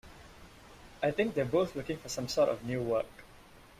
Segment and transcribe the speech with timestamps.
[1.03, 3.23] I think they're both looking for some sort of new work.